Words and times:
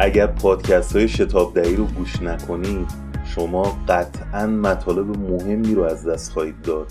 اگر 0.00 0.26
پادکست 0.26 0.96
های 0.96 1.08
شتاب 1.08 1.54
دهی 1.54 1.76
رو 1.76 1.84
گوش 1.84 2.22
نکنید 2.22 2.86
شما 3.24 3.62
قطعا 3.88 4.46
مطالب 4.46 5.16
مهمی 5.16 5.74
رو 5.74 5.82
از 5.82 6.06
دست 6.06 6.32
خواهید 6.32 6.62
داد 6.62 6.86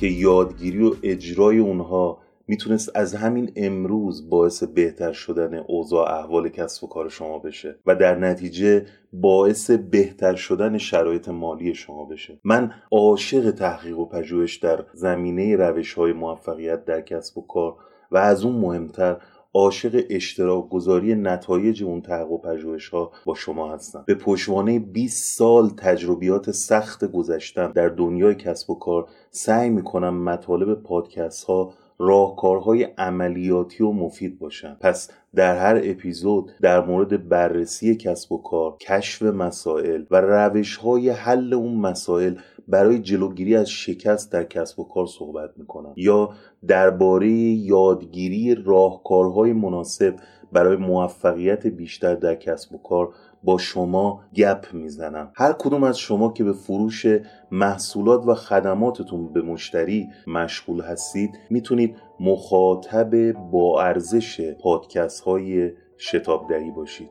که 0.00 0.06
یادگیری 0.06 0.82
و 0.82 0.94
اجرای 1.02 1.58
اونها 1.58 2.18
می‌تونست 2.48 2.96
از 2.96 3.14
همین 3.14 3.52
امروز 3.56 4.30
باعث 4.30 4.62
بهتر 4.62 5.12
شدن 5.12 5.54
اوضاع 5.54 6.18
احوال 6.18 6.48
کسب 6.48 6.84
و 6.84 6.86
کار 6.86 7.08
شما 7.08 7.38
بشه 7.38 7.78
و 7.86 7.94
در 7.94 8.14
نتیجه 8.18 8.86
باعث 9.12 9.70
بهتر 9.70 10.34
شدن 10.34 10.78
شرایط 10.78 11.28
مالی 11.28 11.74
شما 11.74 12.04
بشه. 12.04 12.38
من 12.44 12.72
عاشق 12.92 13.50
تحقیق 13.50 13.98
و 13.98 14.06
پژوهش 14.06 14.56
در 14.56 14.84
زمینه 14.94 15.56
روش 15.56 15.94
های 15.94 16.12
موفقیت 16.12 16.84
در 16.84 17.00
کسب 17.00 17.38
و 17.38 17.46
کار 17.46 17.74
و 18.10 18.16
از 18.16 18.44
اون 18.44 18.54
مهمتر 18.54 19.16
عاشق 19.56 20.04
اشتراک 20.10 20.68
گذاری 20.68 21.14
نتایج 21.14 21.84
اون 21.84 22.00
تحقیق 22.00 22.30
و 22.30 22.38
پژوهش 22.38 22.88
ها 22.88 23.12
با 23.24 23.34
شما 23.34 23.74
هستم. 23.74 24.04
به 24.06 24.14
پشوانه 24.14 24.78
20 24.78 25.38
سال 25.38 25.68
تجربیات 25.68 26.50
سخت 26.50 27.04
گذشتم. 27.04 27.72
در 27.74 27.88
دنیای 27.88 28.34
کسب 28.34 28.70
و 28.70 28.74
کار 28.74 29.08
سعی 29.30 29.70
می‌کنم 29.70 30.22
مطالب 30.22 30.82
پادکست 30.82 31.44
ها 31.44 31.74
راهکارهای 31.98 32.82
عملیاتی 32.82 33.84
و 33.84 33.92
مفید 33.92 34.38
باشن. 34.38 34.76
پس 34.80 35.10
در 35.34 35.58
هر 35.58 35.80
اپیزود 35.84 36.52
در 36.60 36.80
مورد 36.80 37.28
بررسی 37.28 37.96
کسب 37.96 38.32
و 38.32 38.42
کار 38.42 38.76
کشف 38.76 39.22
مسائل 39.22 40.04
و 40.10 40.20
روش 40.20 40.76
های 40.76 41.10
حل 41.10 41.54
اون 41.54 41.74
مسائل 41.74 42.34
برای 42.68 42.98
جلوگیری 42.98 43.56
از 43.56 43.70
شکست 43.70 44.32
در 44.32 44.44
کسب 44.44 44.80
و 44.80 44.84
کار 44.84 45.06
صحبت 45.06 45.50
می‌کنم. 45.56 45.92
یا 45.96 46.30
درباره 46.66 47.28
یادگیری 47.30 48.54
راهکارهای 48.54 49.52
مناسب 49.52 50.14
برای 50.52 50.76
موفقیت 50.76 51.66
بیشتر 51.66 52.14
در 52.14 52.34
کسب 52.34 52.74
و 52.74 52.78
کار 52.78 53.14
با 53.42 53.58
شما 53.58 54.20
گپ 54.34 54.66
می‌زنم. 54.72 55.32
هر 55.34 55.52
کدوم 55.52 55.82
از 55.82 55.98
شما 55.98 56.32
که 56.32 56.44
به 56.44 56.52
فروش 56.52 57.06
محصولات 57.50 58.26
و 58.26 58.34
خدماتتون 58.34 59.32
به 59.32 59.42
مشتری 59.42 60.08
مشغول 60.26 60.80
هستید 60.80 61.30
می‌تونید 61.50 61.96
مخاطب 62.20 63.32
با 63.32 63.82
ارزش 63.82 64.40
پادکست 64.62 65.20
های 65.20 65.70
شتاب 65.98 66.48
دهی 66.48 66.70
باشید. 66.70 67.10